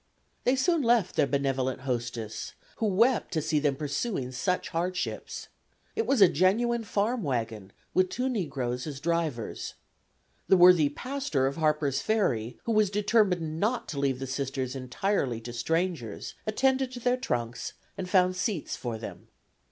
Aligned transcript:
They 0.45 0.55
soon 0.55 0.81
left 0.81 1.15
their 1.15 1.27
benevolent 1.27 1.81
hostess, 1.81 2.53
who 2.77 2.87
wept 2.87 3.31
to 3.33 3.39
see 3.43 3.59
them 3.59 3.75
pursuing 3.75 4.31
such 4.31 4.69
hardships. 4.69 5.47
It 5.95 6.07
was 6.07 6.21
a 6.23 6.27
genuine 6.27 6.83
farm 6.83 7.21
wagon, 7.21 7.71
with 7.93 8.09
two 8.09 8.27
negroes 8.27 8.87
as 8.87 8.99
drivers. 8.99 9.75
The 10.47 10.57
worthy 10.57 10.89
pastor 10.89 11.45
of 11.45 11.57
Harper's 11.57 12.01
Ferry, 12.01 12.57
who 12.63 12.71
was 12.71 12.89
determined 12.89 13.59
not 13.59 13.87
to 13.89 13.99
leave 13.99 14.17
the 14.17 14.25
Sisters 14.25 14.75
entirely 14.75 15.39
to 15.41 15.53
strangers, 15.53 16.33
attended 16.47 16.91
to 16.93 16.99
their 16.99 17.15
trunks 17.17 17.73
and 17.95 18.09
found 18.09 18.35
seats 18.35 18.75
for 18.75 18.97
them. 18.97 19.27